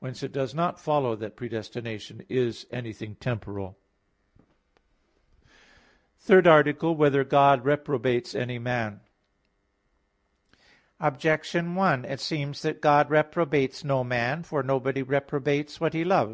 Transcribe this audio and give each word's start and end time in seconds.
Whence 0.00 0.22
it 0.22 0.32
does 0.32 0.54
not 0.54 0.78
follow 0.78 1.16
that 1.16 1.34
predestination 1.34 2.26
is 2.28 2.66
anything 2.70 3.14
temporal._______________________ 3.14 3.78
THIRD 6.18 6.46
ARTICLE 6.46 6.90
[I, 6.90 6.92
Q. 6.92 6.96
23, 6.98 7.18
Art. 7.18 7.24
3] 7.24 7.30
Whether 7.30 7.30
God 7.30 7.64
Reprobates 7.64 8.34
Any 8.34 8.58
Man? 8.58 9.00
Objection 11.00 11.74
1: 11.74 12.04
It 12.04 12.20
seems 12.20 12.60
that 12.60 12.82
God 12.82 13.08
reprobates 13.08 13.82
no 13.82 14.04
man. 14.04 14.42
For 14.42 14.62
nobody 14.62 15.02
reprobates 15.02 15.80
what 15.80 15.94
he 15.94 16.04
loves. 16.04 16.30